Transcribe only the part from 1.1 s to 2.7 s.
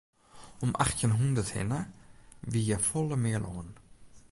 hûndert hinne wie